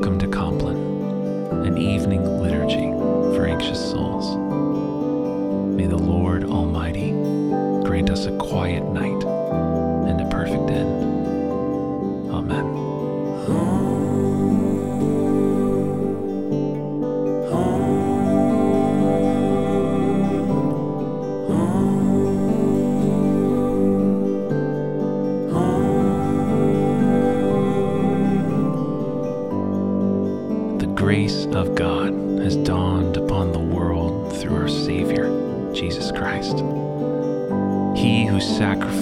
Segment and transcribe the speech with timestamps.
[0.00, 0.78] Welcome to Compline,
[1.66, 2.19] an evening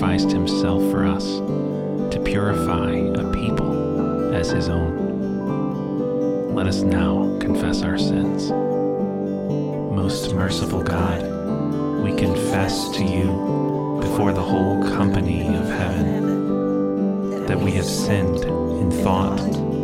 [0.09, 1.39] sacrificed himself for us
[2.11, 6.55] to purify a people as his own.
[6.55, 8.51] Let us now confess our sins.
[9.95, 11.21] Most merciful God,
[12.03, 18.91] we confess to you before the whole company of heaven that we have sinned in
[19.03, 19.43] thought,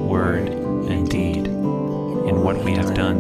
[0.09, 3.19] word, and deed, in what we have done,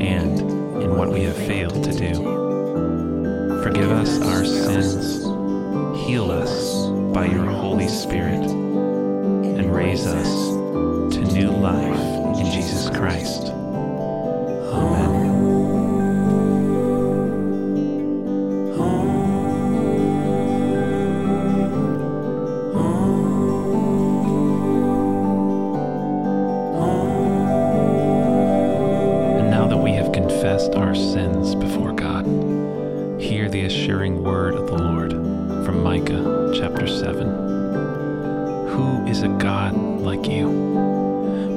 [0.00, 0.40] and
[0.82, 2.14] in what we have failed to do.
[3.62, 5.23] Forgive us our sins,
[6.04, 10.48] heal us by your Holy Spirit, and raise us
[11.14, 13.53] to new life in Jesus Christ.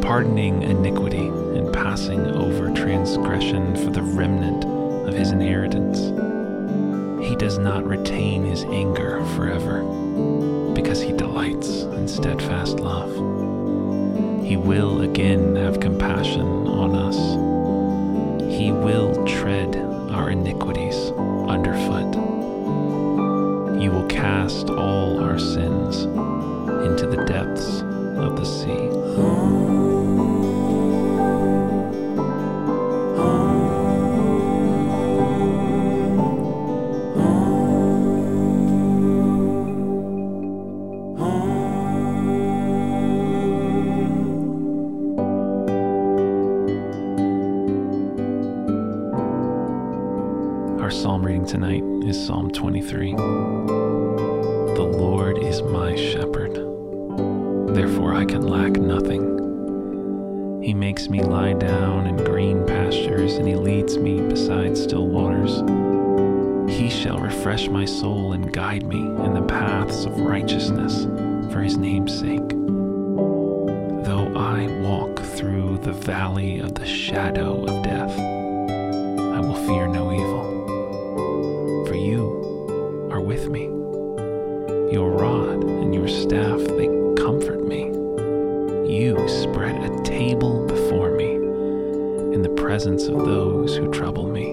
[0.08, 4.64] Pardoning iniquity and passing over transgression for the remnant
[5.06, 6.00] of his inheritance?
[7.28, 9.84] He does not retain his anger forever,
[10.74, 13.12] because he delights in steadfast love.
[14.46, 17.18] He will again have compassion on us.
[18.50, 19.76] He will tread
[20.10, 20.96] our iniquities
[21.50, 22.16] underfoot.
[23.84, 26.04] You will cast all our sins
[26.88, 29.97] into the depths of the sea.
[51.60, 53.16] Tonight is Psalm 23.
[53.16, 56.54] The Lord is my shepherd,
[57.74, 60.62] therefore I can lack nothing.
[60.62, 65.64] He makes me lie down in green pastures, and he leads me beside still waters.
[66.72, 71.06] He shall refresh my soul and guide me in the paths of righteousness
[71.52, 72.50] for his name's sake.
[74.06, 80.14] Though I walk through the valley of the shadow of death, I will fear no
[80.14, 80.57] evil,
[83.18, 83.64] are with me.
[84.94, 86.86] Your rod and your staff, they
[87.16, 87.86] comfort me.
[88.88, 91.34] You spread a table before me
[92.36, 94.50] in the presence of those who trouble me.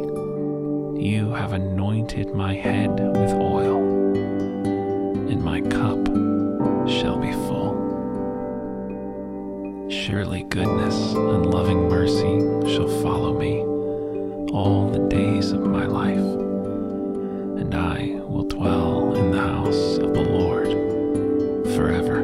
[0.99, 3.77] You have anointed my head with oil,
[5.29, 6.07] and my cup
[6.89, 7.75] shall be full.
[9.91, 12.41] Surely goodness and loving mercy
[12.75, 13.61] shall follow me
[14.55, 16.54] all the days of my life,
[17.65, 20.69] and I will dwell in the house of the Lord
[21.75, 22.23] forever.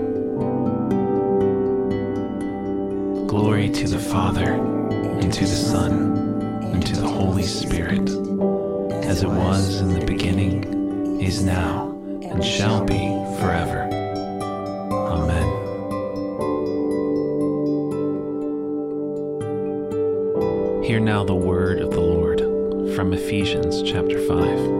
[3.27, 6.13] Glory to the Father, and to the Son,
[6.75, 8.11] and to the Holy Spirit,
[9.03, 11.89] as it was in the beginning, is now,
[12.23, 12.99] and shall be
[13.41, 13.89] forever.
[14.93, 15.47] Amen.
[20.85, 22.41] Hear now the word of the Lord
[22.95, 24.80] from Ephesians chapter 5.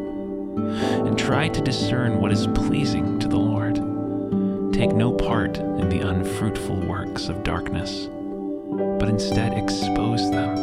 [1.05, 3.75] And try to discern what is pleasing to the Lord.
[4.73, 8.07] Take no part in the unfruitful works of darkness,
[8.99, 10.55] but instead expose them.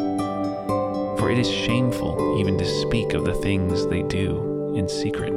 [1.19, 5.33] For it is shameful even to speak of the things they do in secret.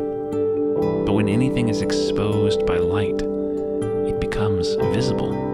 [1.06, 5.52] But when anything is exposed by light, it becomes visible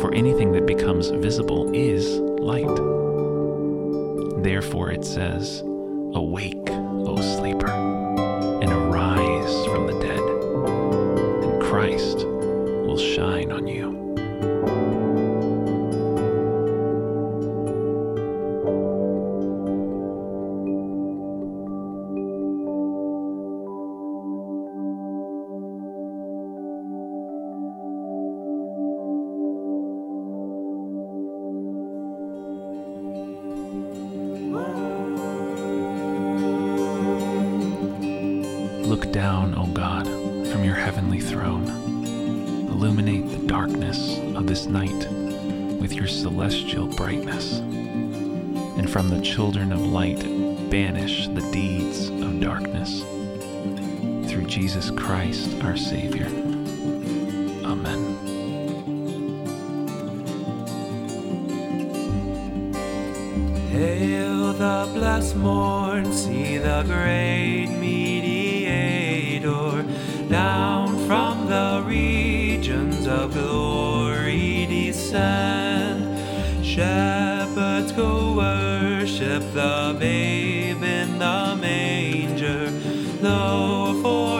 [0.00, 2.66] For anything that becomes visible is light.
[4.42, 5.62] Therefore it says,
[6.14, 7.95] Awake, O sleeper,
[9.76, 10.18] from the dead,
[11.44, 14.16] and Christ will shine on you.
[38.96, 41.66] Look down, O God, from your heavenly throne.
[42.70, 45.10] Illuminate the darkness of this night
[45.78, 47.58] with your celestial brightness.
[47.58, 50.20] And from the children of light,
[50.70, 53.02] banish the deeds of darkness.
[54.30, 56.28] Through Jesus Christ our Savior.
[57.66, 58.16] Amen.
[63.68, 67.66] Hail the blessed morn, see the great
[70.28, 76.18] down from the regions of glory descend.
[76.64, 82.72] Shepherds go worship the babe in the manger.
[83.22, 84.35] Lo, for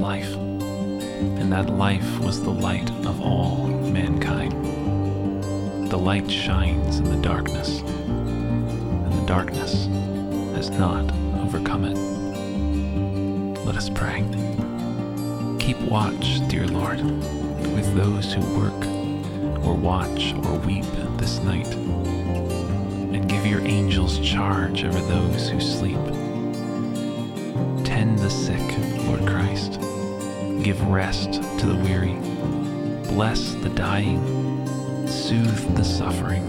[0.00, 4.52] life, and that life was the light of all mankind.
[5.90, 9.86] The light shines in the darkness, and the darkness
[10.54, 11.10] has not
[11.40, 11.96] overcome it.
[13.64, 14.24] Let us pray.
[15.58, 18.86] Keep watch, dear Lord, with those who work
[19.64, 20.84] or watch or weep
[21.16, 26.15] this night, and give your angels charge over those who sleep.
[28.26, 29.78] The sick, Lord Christ.
[30.64, 32.14] Give rest to the weary.
[33.14, 34.20] Bless the dying.
[35.06, 36.44] Soothe the suffering.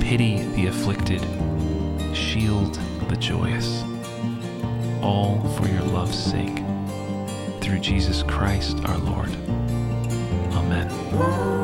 [0.00, 1.22] Pity the afflicted.
[2.12, 2.74] Shield
[3.08, 3.84] the joyous.
[5.00, 6.64] All for your love's sake.
[7.60, 9.30] Through Jesus Christ our Lord.
[10.54, 11.63] Amen.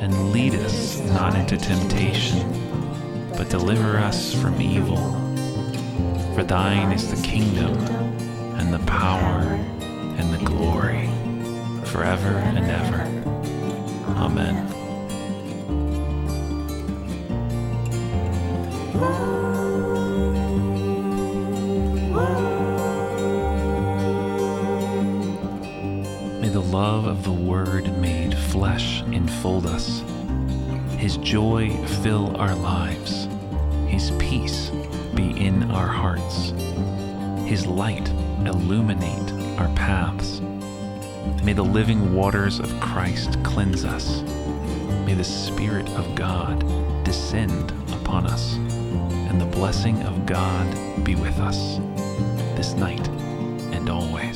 [0.00, 2.40] And lead us not into temptation,
[3.36, 4.96] but deliver us from evil.
[6.34, 7.76] For thine is the kingdom,
[8.58, 9.42] and the power,
[10.18, 11.08] and the glory,
[11.84, 13.02] forever and ever.
[14.16, 14.66] Amen.
[26.40, 28.19] May the love of the Word made
[28.50, 30.02] flesh enfold us,
[30.98, 31.70] His joy
[32.02, 33.28] fill our lives,
[33.86, 34.70] His peace
[35.14, 36.50] be in our hearts,
[37.48, 38.08] His light
[38.44, 40.40] illuminate our paths.
[41.44, 44.22] May the living waters of Christ cleanse us.
[45.06, 46.64] May the Spirit of God
[47.04, 50.66] descend upon us, and the blessing of God
[51.04, 51.78] be with us
[52.56, 53.06] this night
[53.72, 54.29] and always.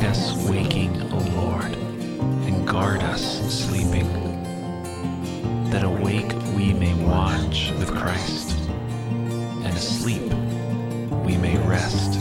[0.00, 1.76] Guide us waking, O Lord,
[2.46, 4.08] and guard us sleeping,
[5.70, 8.58] that awake we may watch with Christ,
[9.10, 10.22] and asleep
[11.22, 12.19] we may rest.